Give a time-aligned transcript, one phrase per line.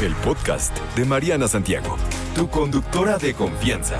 [0.00, 1.98] El podcast de Mariana Santiago,
[2.34, 3.98] tu conductora de confianza.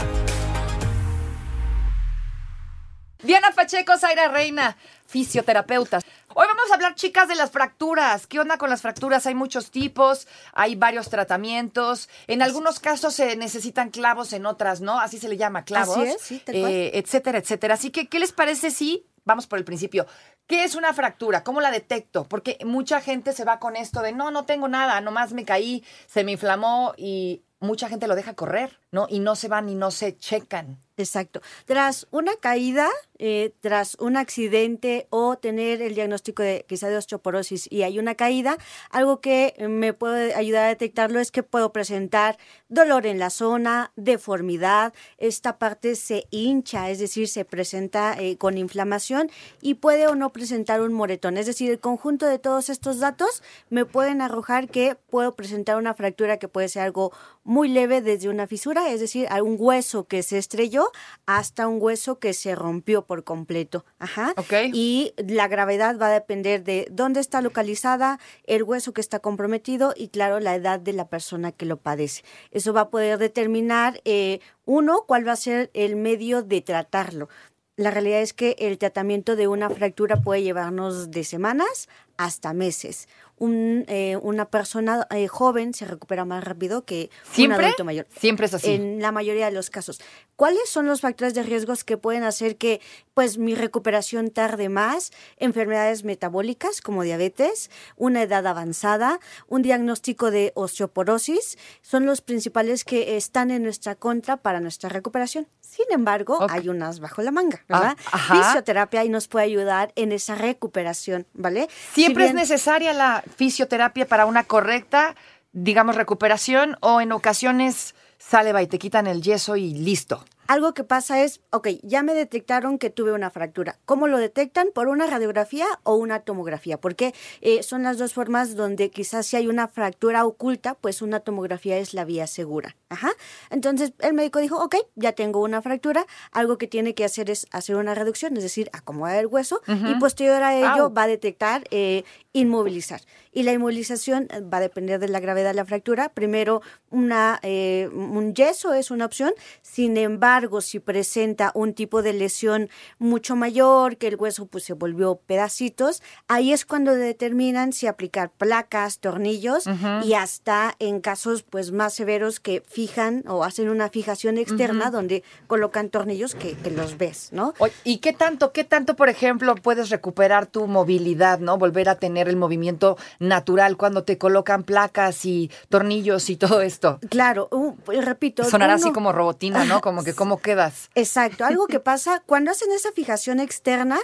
[3.22, 6.02] Diana Pacheco, Zaira Reina, fisioterapeutas.
[6.32, 8.26] Hoy vamos a hablar, chicas, de las fracturas.
[8.26, 9.26] ¿Qué onda con las fracturas?
[9.26, 12.08] Hay muchos tipos, hay varios tratamientos.
[12.28, 14.98] En algunos casos se necesitan clavos, en otras no.
[14.98, 15.98] Así se le llama clavos.
[15.98, 16.72] Así es, sí, tal cual.
[16.72, 17.74] eh, etcétera, etcétera.
[17.74, 20.06] Así que, ¿qué les parece si vamos por el principio?
[20.46, 21.44] ¿Qué es una fractura?
[21.44, 22.24] ¿Cómo la detecto?
[22.24, 25.84] Porque mucha gente se va con esto de no, no tengo nada, nomás me caí,
[26.06, 29.06] se me inflamó y mucha gente lo deja correr, ¿no?
[29.08, 30.78] Y no se van y no se checan.
[30.96, 31.40] Exacto.
[31.66, 32.88] Tras una caída,
[33.22, 38.14] eh, tras un accidente o tener el diagnóstico de quizá de osteoporosis y hay una
[38.14, 38.56] caída,
[38.90, 42.38] algo que me puede ayudar a detectarlo es que puedo presentar
[42.70, 48.56] dolor en la zona, deformidad, esta parte se hincha, es decir, se presenta eh, con
[48.56, 51.36] inflamación y puede o no presentar un moretón.
[51.36, 55.92] Es decir, el conjunto de todos estos datos me pueden arrojar que puedo presentar una
[55.92, 57.12] fractura que puede ser algo
[57.44, 60.90] muy leve desde una fisura, es decir, a un hueso que se estrelló
[61.26, 63.84] hasta un hueso que se rompió por completo.
[63.98, 64.34] Ajá.
[64.36, 64.52] Ok.
[64.72, 69.94] Y la gravedad va a depender de dónde está localizada, el hueso que está comprometido
[69.96, 72.22] y, claro, la edad de la persona que lo padece.
[72.52, 77.28] Eso va a poder determinar, eh, uno, cuál va a ser el medio de tratarlo.
[77.74, 81.88] La realidad es que el tratamiento de una fractura puede llevarnos de semanas
[82.20, 83.08] hasta meses.
[83.38, 88.06] Un, eh, una persona eh, joven se recupera más rápido que un adulto mayor.
[88.14, 88.72] Siempre es así.
[88.72, 90.02] En la mayoría de los casos.
[90.36, 92.82] ¿Cuáles son los factores de riesgos que pueden hacer que
[93.14, 95.12] pues mi recuperación tarde más?
[95.38, 103.16] Enfermedades metabólicas como diabetes, una edad avanzada, un diagnóstico de osteoporosis son los principales que
[103.16, 105.46] están en nuestra contra para nuestra recuperación.
[105.60, 107.96] Sin embargo, hay unas bajo la manga, ¿verdad?
[108.06, 108.34] Ah, ajá.
[108.34, 111.68] Fisioterapia y nos puede ayudar en esa recuperación, ¿vale?
[111.92, 115.14] ¿Siempre Si es necesaria la fisioterapia para una correcta,
[115.52, 120.24] digamos, recuperación o en ocasiones sale, va y te quitan el yeso y listo?
[120.50, 123.78] Algo que pasa es, ok, ya me detectaron que tuve una fractura.
[123.84, 124.70] ¿Cómo lo detectan?
[124.74, 126.76] ¿Por una radiografía o una tomografía?
[126.76, 131.20] Porque eh, son las dos formas donde quizás si hay una fractura oculta, pues una
[131.20, 132.74] tomografía es la vía segura.
[132.88, 133.12] Ajá.
[133.50, 136.04] Entonces el médico dijo, ok, ya tengo una fractura.
[136.32, 139.94] Algo que tiene que hacer es hacer una reducción, es decir, acomodar el hueso y
[140.00, 140.92] posterior a ello Au.
[140.92, 143.02] va a detectar eh, inmovilizar.
[143.30, 146.08] Y la inmovilización eh, va a depender de la gravedad de la fractura.
[146.08, 146.60] Primero,
[146.90, 149.32] una, eh, un yeso es una opción.
[149.62, 152.68] Sin embargo, si presenta un tipo de lesión
[152.98, 158.30] mucho mayor, que el hueso pues, se volvió pedacitos, ahí es cuando determinan si aplicar
[158.30, 159.64] placas, tornillos
[160.04, 165.22] y hasta en casos pues más severos que fijan o hacen una fijación externa donde
[165.46, 167.54] colocan tornillos que, que los ves, ¿no?
[167.84, 171.58] ¿Y qué tanto, qué tanto, por ejemplo, puedes recuperar tu movilidad, ¿no?
[171.58, 176.98] Volver a tener el movimiento natural cuando te colocan placas y tornillos y todo esto.
[177.08, 178.44] Claro, uh, pues, repito.
[178.44, 179.80] Sonará así como robotina, ¿no?
[179.80, 180.90] Como que cómo quedas.
[180.94, 183.98] Exacto, algo que pasa cuando hacen esa fijación externa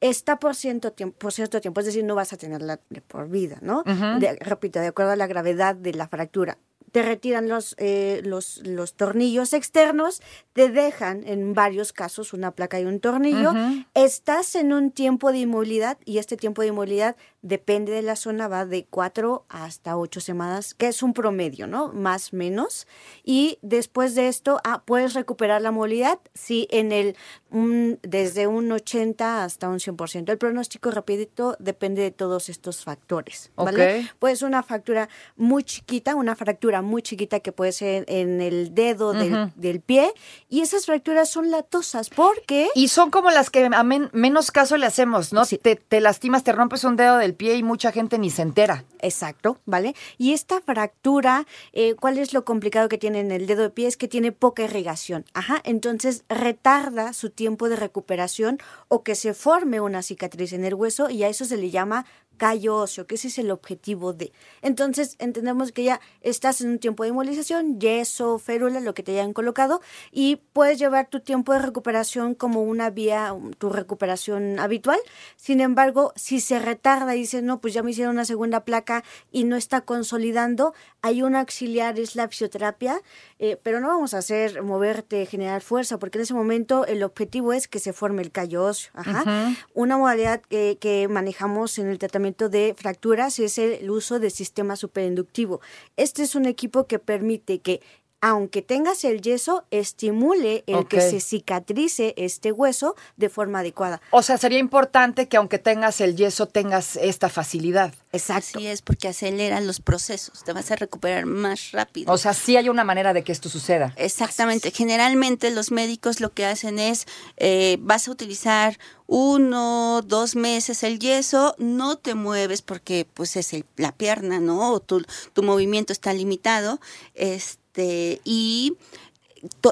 [0.00, 3.28] está por cierto tiempo, por cierto tiempo, es decir, no vas a tenerla de por
[3.28, 3.82] vida, ¿no?
[4.20, 6.58] De- repito, de acuerdo a la gravedad de la fractura.
[6.92, 10.22] Te retiran los, eh, los, los tornillos externos,
[10.52, 13.52] te dejan en varios casos una placa y un tornillo.
[13.94, 18.48] Estás en un tiempo de inmovilidad y este tiempo de inmovilidad depende de la zona,
[18.48, 21.92] va de cuatro hasta ocho semanas, que es un promedio, ¿no?
[21.92, 22.86] Más menos.
[23.24, 27.16] Y después de esto, ah, puedes recuperar la movilidad, sí, en el
[27.50, 30.30] un- desde un 80 hasta un 100%.
[30.32, 34.00] El pronóstico rapidito depende de todos estos factores, ¿vale?
[34.00, 34.10] Ok.
[34.18, 38.74] Puede ser una fractura muy chiquita, una fractura muy chiquita que puede ser en el
[38.74, 40.12] dedo del, del pie,
[40.48, 42.68] y esas fracturas son latosas porque...
[42.74, 45.44] Y son como las que a men- menos caso le hacemos, ¿no?
[45.46, 48.84] Te, te lastimas, te rompes un dedo del pie y mucha gente ni se entera.
[49.00, 49.94] Exacto, ¿vale?
[50.18, 53.86] Y esta fractura, eh, ¿cuál es lo complicado que tiene en el dedo de pie?
[53.86, 55.24] Es que tiene poca irrigación.
[55.34, 58.58] Ajá, entonces retarda su tiempo de recuperación
[58.88, 62.04] o que se forme una cicatriz en el hueso y a eso se le llama
[62.38, 64.32] callo óseo, que ese es el objetivo de.
[64.62, 69.12] Entonces, entendemos que ya estás en un tiempo de inmovilización, yeso, férula, lo que te
[69.12, 74.58] hayan colocado, y puedes llevar tu tiempo de recuperación como una vía, um, tu recuperación
[74.58, 74.98] habitual.
[75.36, 79.04] Sin embargo, si se retarda y dices, no, pues ya me hicieron una segunda placa
[79.30, 83.02] y no está consolidando, hay un auxiliar, es la fisioterapia,
[83.38, 87.52] eh, pero no vamos a hacer moverte, generar fuerza, porque en ese momento el objetivo
[87.52, 88.92] es que se forme el callo óseo.
[88.94, 89.54] Ajá.
[89.74, 94.76] Una modalidad que, que manejamos en el tratamiento de fracturas es el uso del sistema
[94.76, 95.60] superinductivo.
[95.96, 97.80] Este es un equipo que permite que
[98.20, 104.00] aunque tengas el yeso, estimule el que se cicatrice este hueso de forma adecuada.
[104.10, 107.94] O sea, sería importante que aunque tengas el yeso, tengas esta facilidad.
[108.12, 108.58] Exacto.
[108.58, 112.12] Así es, porque acelera los procesos, te vas a recuperar más rápido.
[112.12, 113.92] O sea, sí hay una manera de que esto suceda.
[113.96, 114.70] Exactamente.
[114.70, 117.06] Generalmente los médicos lo que hacen es,
[117.36, 123.52] eh, vas a utilizar uno, dos meses el yeso, no te mueves porque pues es
[123.76, 124.72] la pierna, ¿no?
[124.72, 126.80] O tu, tu movimiento está limitado.
[127.14, 128.76] Este, y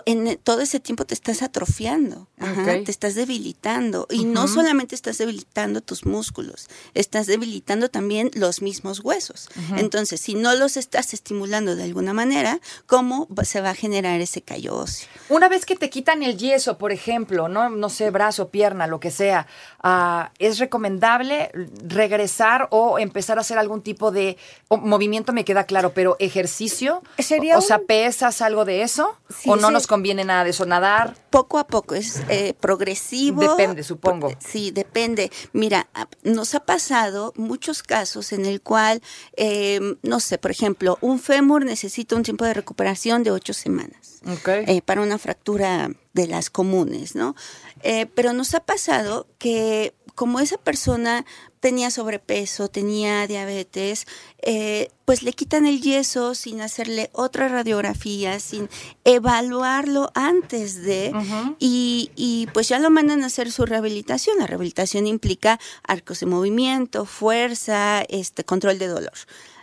[0.07, 4.07] en todo ese tiempo te estás atrofiando, te estás debilitando.
[4.11, 9.49] Y no solamente estás debilitando tus músculos, estás debilitando también los mismos huesos.
[9.77, 14.43] Entonces, si no los estás estimulando de alguna manera, ¿cómo se va a generar ese
[14.43, 15.09] callo óseo?
[15.29, 19.01] Una vez que te quitan el yeso, por ejemplo, no, no sé, brazo, pierna, lo
[19.01, 19.47] que sea,
[19.83, 21.51] uh, ¿es recomendable
[21.87, 24.37] regresar o empezar a hacer algún tipo de
[24.71, 25.33] movimiento?
[25.33, 27.03] Me queda claro, pero ejercicio.
[27.19, 29.17] ¿Sería o, sea, ¿pesas algo de eso?
[29.29, 30.67] Sí, ¿O no nos conviene nada de eso?
[30.67, 31.17] ¿Nadar?
[31.31, 33.41] Poco a poco, es eh, progresivo.
[33.41, 34.31] Depende, supongo.
[34.39, 35.31] Sí, depende.
[35.53, 39.03] Mira, a- nos ha pasado muchos casos en el cual,
[39.37, 44.21] eh, no sé, por ejemplo, un fémur necesita un tiempo de recuperación de ocho semanas.
[44.67, 47.37] Eh, para una fractura de las comunes, ¿no?
[47.83, 51.25] Eh, pero nos ha pasado que como esa persona
[51.67, 54.07] tenía sobrepeso, tenía diabetes,
[54.41, 58.69] eh, pues le quitan el yeso sin hacerle otra radiografía, sin
[59.03, 61.13] evaluarlo antes de,
[61.59, 64.39] y, y pues ya lo mandan a hacer su rehabilitación.
[64.39, 69.19] La rehabilitación implica arcos de movimiento, fuerza, este control de dolor.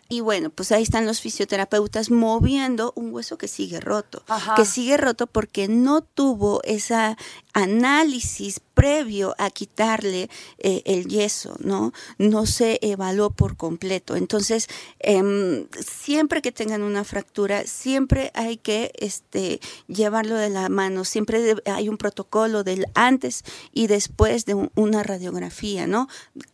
[0.10, 4.54] Y bueno, pues ahí están los fisioterapeutas moviendo un hueso que sigue roto, Ajá.
[4.56, 7.16] que sigue roto porque no tuvo ese
[7.54, 11.94] análisis previo a quitarle eh, el yeso, ¿no?
[12.18, 14.16] No se evaluó por completo.
[14.16, 14.68] Entonces,
[15.00, 21.56] em, siempre que tengan una fractura, siempre hay que este, llevarlo de la mano, siempre
[21.66, 26.08] hay un protocolo del antes y después de un- una radiografía, ¿no?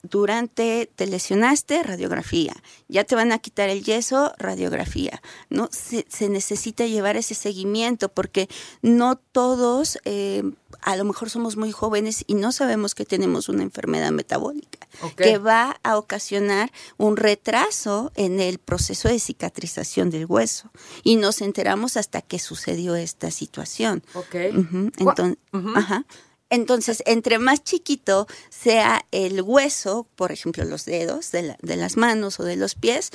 [0.03, 2.55] Durante, te lesionaste, radiografía.
[2.89, 5.67] Ya te van a quitar el yeso, radiografía, ¿no?
[5.71, 8.47] Se, se necesita llevar ese seguimiento porque
[8.81, 10.43] no todos, eh,
[10.81, 14.87] a lo mejor somos muy jóvenes y no sabemos que tenemos una enfermedad metabólica
[15.25, 20.71] que va a ocasionar un retraso en el proceso de cicatrización del hueso
[21.03, 24.03] y nos enteramos hasta que sucedió esta situación.
[24.13, 24.35] Ok.
[24.57, 25.69] Ujú, Gua- enton- Ujú.
[25.75, 26.05] ajá.
[26.49, 31.95] Entonces, entre más chiquito sea el hueso, por ejemplo, los dedos de, la- de las
[31.97, 33.11] manos o de los pies,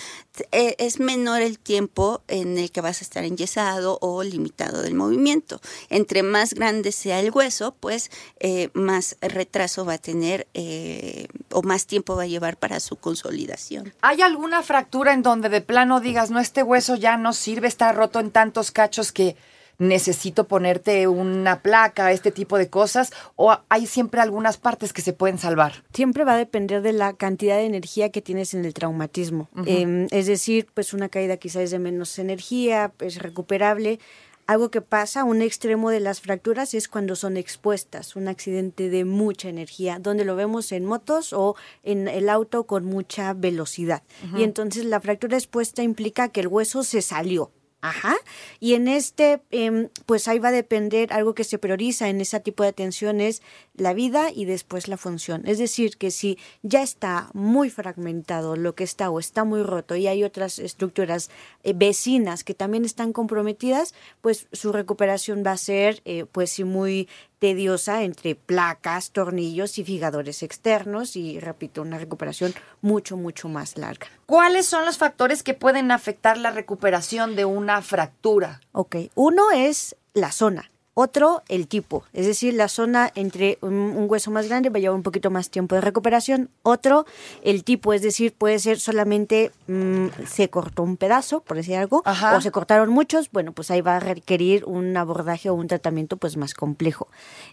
[0.52, 4.94] eh, es menor el tiempo en el que vas a estar enyesado o limitado del
[4.94, 5.60] movimiento.
[5.88, 8.10] Entre más grande sea el hueso, pues
[8.40, 12.96] eh, más retraso va a tener eh, o más tiempo va a llevar para su
[12.96, 13.92] consolidación.
[14.00, 17.92] ¿Hay alguna fractura en donde de plano digas, no, este hueso ya no sirve, está
[17.92, 19.36] roto en tantos cachos que
[19.78, 23.12] necesito ponerte una placa, este tipo de cosas?
[23.36, 25.84] ¿O hay siempre algunas partes que se pueden salvar?
[25.92, 29.48] siempre va a depender de la cantidad de energía que tienes en el traumatismo.
[29.66, 34.00] Eh, es decir, pues una caída quizás es de menos energía, es recuperable.
[34.46, 39.06] Algo que pasa, un extremo de las fracturas es cuando son expuestas, un accidente de
[39.06, 44.02] mucha energía, donde lo vemos en motos o en el auto con mucha velocidad.
[44.36, 47.50] Y entonces la fractura expuesta implica que el hueso se salió.
[47.84, 48.16] Ajá.
[48.60, 52.40] Y en este, em, pues ahí va a depender algo que se prioriza en ese
[52.40, 53.42] tipo de atención es
[53.74, 55.42] la vida y después la función.
[55.46, 59.96] Es decir, que si ya está muy fragmentado lo que está o está muy roto
[59.96, 61.30] y hay otras estructuras
[61.62, 66.64] eh, vecinas que también están comprometidas, pues su recuperación va a ser, eh, pues sí,
[66.64, 67.06] muy
[67.38, 74.06] tediosa entre placas, tornillos y figadores externos y, repito, una recuperación mucho, mucho más larga.
[74.26, 78.60] ¿Cuáles son los factores que pueden afectar la recuperación de una fractura?
[78.72, 80.70] Ok, uno es la zona.
[80.94, 84.80] Otro, el tipo, es decir, la zona entre un, un hueso más grande va a
[84.80, 86.50] llevar un poquito más tiempo de recuperación.
[86.62, 87.04] Otro,
[87.42, 92.02] el tipo, es decir, puede ser solamente mm, se cortó un pedazo, por decir algo,
[92.04, 92.36] Ajá.
[92.36, 96.16] o se cortaron muchos, bueno, pues ahí va a requerir un abordaje o un tratamiento
[96.16, 97.08] pues más complejo.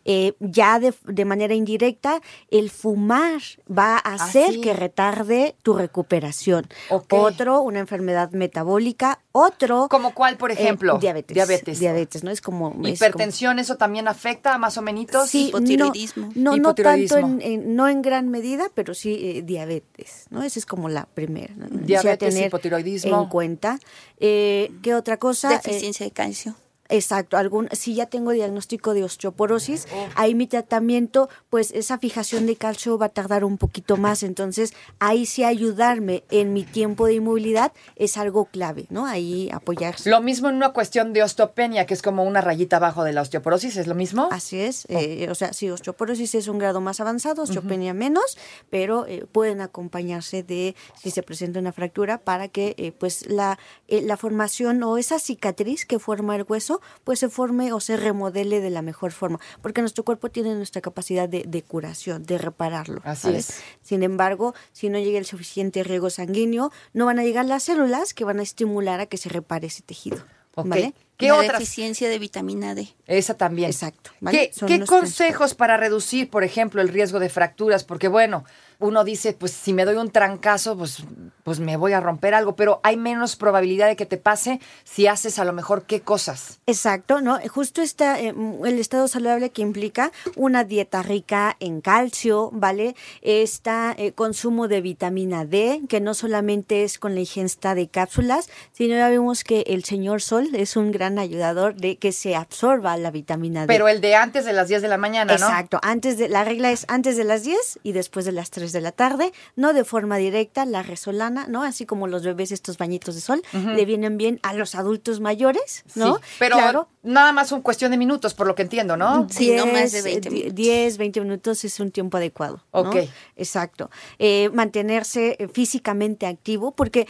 [0.05, 4.61] Eh, ya de, de manera indirecta, el fumar va a hacer sí.
[4.61, 6.67] que retarde tu recuperación.
[6.89, 9.19] Otro, una enfermedad metabólica.
[9.33, 10.97] Otro, ¿Como cuál, por eh, ejemplo?
[10.97, 11.33] diabetes.
[11.33, 11.79] Diabetes.
[11.79, 12.31] Diabetes, ¿no?
[12.31, 12.69] Es como...
[12.69, 15.05] es como- Hipertensión, ¿eso también afecta más o menos?
[15.27, 16.31] Sí, Hipotiroidismo.
[16.35, 17.27] No, no, no tanto Hipotiroidismo.
[17.27, 20.43] en, en- no en gran medida, pero sí eh, diabetes, ¿no?
[20.43, 21.53] Esa es como la primera.
[21.69, 23.21] Diabetes, tener hipotiroidismo.
[23.23, 23.79] En cuenta.
[24.19, 25.53] Eh, ¿Qué otra cosa?
[25.53, 26.55] Eh, Deficiencia de calcio.
[26.91, 32.57] Exacto, algún, si ya tengo diagnóstico de osteoporosis, ahí mi tratamiento, pues esa fijación de
[32.57, 37.13] calcio va a tardar un poquito más, entonces ahí sí ayudarme en mi tiempo de
[37.13, 39.05] inmovilidad es algo clave, ¿no?
[39.05, 40.09] Ahí apoyarse.
[40.09, 43.21] Lo mismo en una cuestión de osteopenia, que es como una rayita abajo de la
[43.21, 44.27] osteoporosis, ¿es lo mismo?
[44.31, 48.37] Así es, eh, o sea, sí, osteoporosis es un grado más avanzado, osteopenia menos,
[48.69, 53.57] pero eh, pueden acompañarse de si se presenta una fractura para que eh, pues la,
[53.87, 57.97] eh, la formación o esa cicatriz que forma el hueso pues se forme o se
[57.97, 62.37] remodele de la mejor forma, porque nuestro cuerpo tiene nuestra capacidad de, de curación, de
[62.37, 63.01] repararlo.
[63.03, 63.49] Así ¿sabes?
[63.49, 63.63] es.
[63.81, 68.13] Sin embargo, si no llega el suficiente riego sanguíneo, no van a llegar las células
[68.13, 70.23] que van a estimular a que se repare ese tejido.
[70.55, 70.93] ¿Vale?
[71.17, 71.59] ¿Qué la otras?
[71.59, 72.89] deficiencia de vitamina D.
[73.07, 73.69] Esa también.
[73.69, 74.51] Exacto, ¿vale?
[74.67, 77.83] ¿Qué, consejos para reducir, por ejemplo, el riesgo de fracturas?
[77.83, 78.43] Porque bueno,
[78.81, 81.03] uno dice, pues si me doy un trancazo, pues,
[81.43, 85.07] pues me voy a romper algo, pero hay menos probabilidad de que te pase si
[85.07, 86.59] haces a lo mejor qué cosas.
[86.67, 87.39] Exacto, ¿no?
[87.47, 88.33] Justo está eh,
[88.65, 92.95] el estado saludable que implica una dieta rica en calcio, ¿vale?
[93.21, 98.95] Este consumo de vitamina D, que no solamente es con la ingesta de cápsulas, sino
[98.95, 103.11] ya vemos que el señor sol es un gran ayudador de que se absorba la
[103.11, 103.67] vitamina D.
[103.67, 105.45] Pero el de antes de las 10 de la mañana, ¿no?
[105.45, 108.70] Exacto, antes de la regla es antes de las 10 y después de las 3
[108.71, 111.63] de la tarde, no de forma directa, la resolana, ¿no?
[111.63, 115.83] Así como los bebés estos bañitos de sol le vienen bien a los adultos mayores,
[115.95, 116.15] ¿no?
[116.15, 116.87] Sí, pero Claro.
[117.03, 119.27] nada más un cuestión de minutos, por lo que entiendo, ¿no?
[119.29, 120.55] Sí, no más de 10, 20 eh, minutos.
[120.55, 122.63] 10, 20 minutos es un tiempo adecuado.
[122.73, 122.81] ¿no?
[122.81, 122.95] Ok.
[123.35, 123.89] Exacto.
[124.19, 127.07] Eh, mantenerse eh, físicamente activo, porque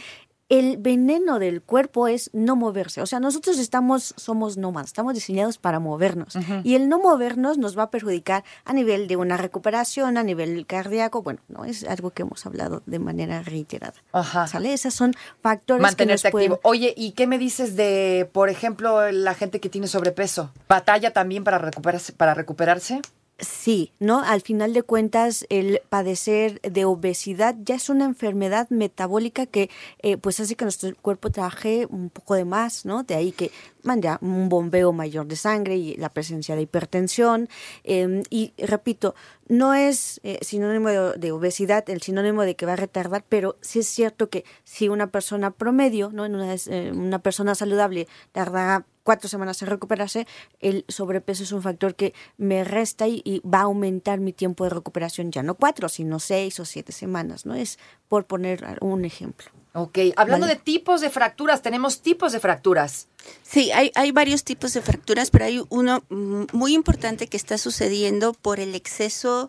[0.52, 3.00] el veneno del cuerpo es no moverse.
[3.00, 6.34] O sea, nosotros estamos, somos nómadas, estamos diseñados para movernos.
[6.62, 10.66] Y el no movernos nos va a perjudicar a nivel de una recuperación, a nivel
[10.66, 11.22] cardíaco.
[11.22, 13.94] Bueno, no es algo que hemos hablado de manera reiterada.
[14.12, 14.46] Ajá.
[14.46, 14.74] ¿Sale?
[14.74, 16.68] Esos son factores Mantenerse que nos pueden- activo.
[16.70, 20.50] Oye, ¿y qué me dices de, por ejemplo, la gente que tiene sobrepeso?
[20.68, 22.12] ¿Batalla también para recuperarse?
[22.12, 23.00] Para recuperarse?
[23.42, 24.20] Sí, ¿no?
[24.20, 29.68] Al final de cuentas, el padecer de obesidad ya es una enfermedad metabólica que
[29.98, 33.02] eh, pues hace que nuestro cuerpo trabaje un poco de más, ¿no?
[33.02, 33.50] De ahí que
[33.82, 37.48] manda un bombeo mayor de sangre y la presencia de hipertensión.
[37.84, 39.14] eh, y repito,
[39.48, 43.80] no es eh, sinónimo de, obesidad, el sinónimo de que va a retardar, pero sí
[43.80, 46.24] es cierto que si una persona promedio, ¿no?
[46.24, 50.26] En una, eh, una persona saludable tarda cuatro semanas en recuperarse,
[50.60, 54.64] el sobrepeso es un factor que me resta y, y va a aumentar mi tiempo
[54.64, 57.54] de recuperación, ya no cuatro, sino seis o siete semanas, ¿no?
[57.54, 57.78] Es
[58.12, 59.48] por poner un ejemplo.
[59.72, 60.58] Ok, hablando Vale.
[60.58, 63.08] de tipos de fracturas, tenemos tipos de fracturas.
[63.42, 67.56] Sí, hay, hay varios tipos de fracturas, pero hay uno mm, muy importante que está
[67.56, 69.48] sucediendo por el exceso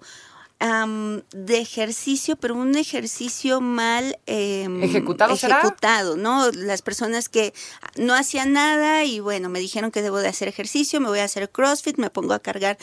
[1.34, 5.60] de ejercicio, pero un ejercicio mal em, ¿Ejecutado será?
[5.60, 6.50] ejecutado, ¿no?
[6.52, 7.54] Las personas que
[7.98, 11.26] no hacían nada y bueno, me dijeron que debo de hacer ejercicio, me voy a
[11.26, 12.78] hacer CrossFit, me pongo a cargar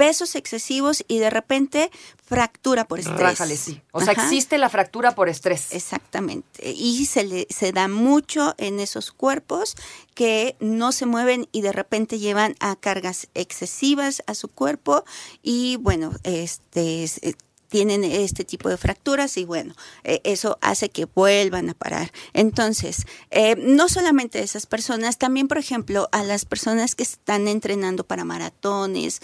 [0.00, 1.90] pesos excesivos y de repente
[2.24, 3.18] fractura por estrés.
[3.20, 3.82] Rájale, sí.
[3.92, 4.22] O sea, Ajá.
[4.24, 5.72] existe la fractura por estrés.
[5.72, 6.70] Exactamente.
[6.72, 9.74] Y se, le, se da mucho en esos cuerpos
[10.14, 15.04] que no se mueven y de repente llevan a cargas excesivas a su cuerpo
[15.42, 17.34] y bueno, este es- eh,
[17.70, 19.74] tienen este tipo de fracturas y bueno,
[20.04, 22.12] eh, eso hace que vuelvan a parar.
[22.34, 28.04] Entonces, eh, no solamente esas personas, también por ejemplo a las personas que están entrenando
[28.04, 29.22] para maratones,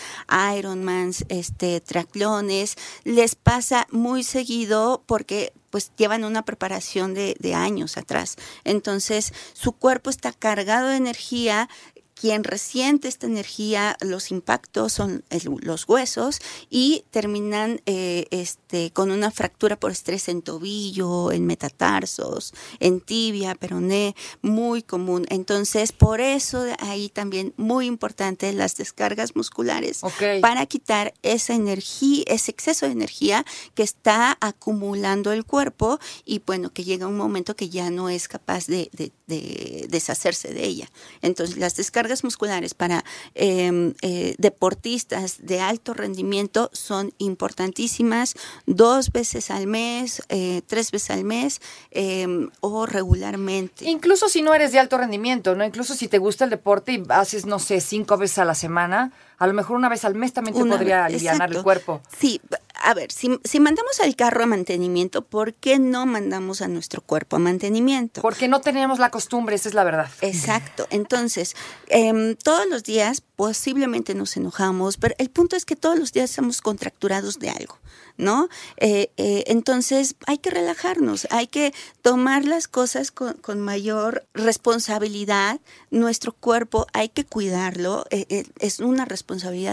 [0.57, 8.37] Ironmans, este, triatlones, les pasa muy seguido porque pues llevan una preparación de años atrás.
[8.65, 11.69] Entonces, su cuerpo está cargado de energía,
[12.18, 15.23] quien resiente esta energía, los impactos son
[15.61, 21.46] los huesos y terminan eh, este, este, con una fractura por estrés en tobillo, en
[21.46, 25.25] metatarsos, en tibia, peroné, muy común.
[25.28, 30.02] Entonces, por eso ahí también muy importante las descargas musculares
[30.40, 33.44] para quitar esa energía, ese exceso de energía
[33.76, 38.26] que está acumulando el cuerpo y bueno, que llega un momento que ya no es
[38.26, 40.88] capaz de, de- de deshacerse de ella.
[41.20, 43.04] Entonces, las descargas musculares para
[43.35, 48.35] eh, eh, deportistas de alto rendimiento son importantísimas
[48.66, 51.61] dos veces al mes, eh, tres veces al mes
[51.92, 53.88] eh, o regularmente.
[53.88, 55.64] Incluso si no eres de alto rendimiento, ¿no?
[55.64, 59.12] Incluso si te gusta el deporte y haces, no sé, cinco veces a la semana,
[59.38, 62.00] a lo mejor una vez al mes también te Una podría vez, aliviar el cuerpo.
[62.19, 62.40] Sí,
[62.83, 67.02] a ver, si, si mandamos al carro a mantenimiento, ¿por qué no mandamos a nuestro
[67.02, 68.23] cuerpo a mantenimiento?
[68.23, 70.09] Porque no tenemos la costumbre, esa es la verdad.
[70.23, 70.87] Exacto.
[70.90, 71.55] Entonces,
[71.88, 76.31] em, todos los días posiblemente nos enojamos, pero el punto es que todos los días
[76.31, 77.78] estamos contracturados de algo,
[78.16, 78.49] ¿no?
[78.78, 85.61] Eh, eh, entonces, hay que relajarnos, hay que tomar las cosas con, con mayor responsabilidad.
[85.90, 89.25] Nuestro cuerpo hay que cuidarlo, eh, es una responsabilidad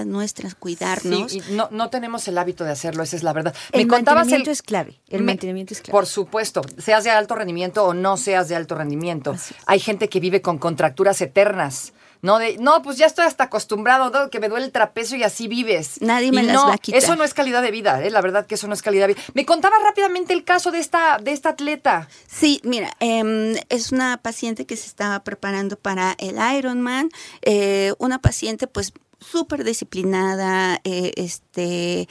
[0.05, 1.31] nuestra cuidarnos.
[1.31, 3.55] Sí, y no, no tenemos el hábito de hacerlo, esa es la verdad.
[3.71, 5.91] El mantenimiento es clave, el mantenimiento es clave.
[5.91, 9.35] Por supuesto, seas de alto rendimiento o no seas de alto rendimiento.
[9.65, 11.93] Hay gente que vive con contracturas eternas.
[12.23, 14.29] No, de, no, pues ya estoy hasta acostumbrado, ¿no?
[14.29, 15.99] que me duele el trapecio y así vives.
[15.99, 16.97] Nadie me Y las no, va a quitar.
[17.03, 18.09] Eso no es calidad de vida, ¿eh?
[18.09, 19.23] la verdad que eso no es calidad de vida.
[19.33, 22.07] Me contaba rápidamente el caso de esta, de esta atleta.
[22.25, 27.09] Sí, mira, em, es una paciente que se estaba preparando para el Ironman,
[27.41, 28.93] eh, una paciente pues
[29.23, 32.07] súper disciplinada, eh, este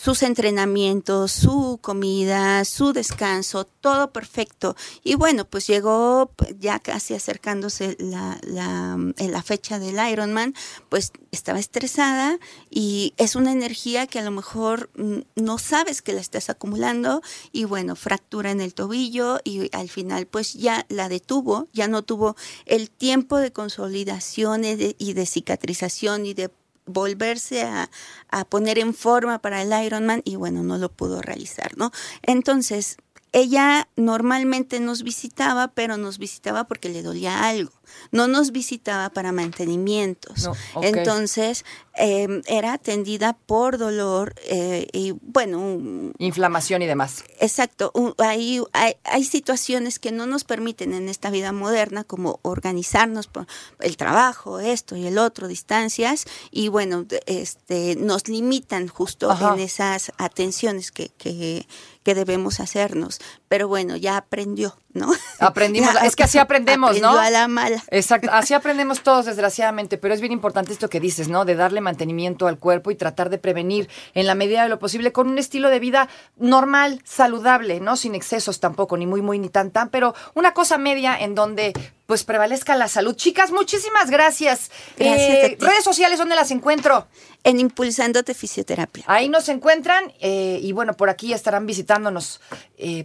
[0.00, 4.76] sus entrenamientos, su comida, su descanso, todo perfecto.
[5.02, 10.54] Y bueno, pues llegó p- ya casi acercándose la, la, en la fecha del Ironman,
[10.88, 12.38] pues estaba estresada
[12.70, 17.20] y es una energía que a lo mejor mm, no sabes que la estás acumulando
[17.50, 22.02] y bueno, fractura en el tobillo y al final pues ya la detuvo, ya no
[22.02, 22.36] tuvo
[22.66, 26.50] el tiempo de consolidación de, y de cicatrización y de
[26.88, 27.90] volverse a,
[28.30, 31.92] a poner en forma para el Ironman y bueno, no lo pudo realizar, ¿no?
[32.22, 32.96] Entonces,
[33.32, 37.72] ella normalmente nos visitaba, pero nos visitaba porque le dolía algo.
[38.12, 40.44] No nos visitaba para mantenimientos.
[40.44, 40.82] No.
[40.82, 41.64] Entonces,
[42.00, 47.24] eh, era atendida por dolor eh, y bueno, Inflamación y demás.
[47.40, 53.26] Exacto, hay, hay, hay situaciones que no nos permiten en esta vida moderna como organizarnos
[53.26, 53.46] por
[53.80, 59.54] el trabajo, esto y el otro, distancias, y bueno, este, nos limitan justo Ajá.
[59.54, 61.66] en esas atenciones que, que,
[62.08, 63.18] que debemos hacernos.
[63.48, 65.10] Pero bueno, ya aprendió, ¿no?
[65.40, 67.18] Aprendimos, Ya es que así aprendemos, aprendió ¿no?
[67.18, 67.82] a la mala.
[67.90, 71.44] Exacto, así aprendemos todos, desgraciadamente, pero es bien importante esto que dices, ¿no?
[71.44, 75.12] De darle mantenimiento al cuerpo y tratar de prevenir en la medida de lo posible
[75.12, 77.96] con un estilo de vida normal, saludable, ¿no?
[77.96, 81.72] Sin excesos tampoco, ni muy, muy, ni tan, tan, pero una cosa media en donde
[82.08, 83.14] pues prevalezca la salud.
[83.14, 84.70] Chicas, muchísimas gracias.
[84.96, 85.56] Gracias ti.
[85.60, 87.06] redes sociales, ¿dónde las encuentro?
[87.44, 89.04] En Impulsándote Fisioterapia.
[89.06, 92.40] Ahí nos encuentran eh, y bueno, por aquí estarán visitándonos
[92.78, 93.04] eh,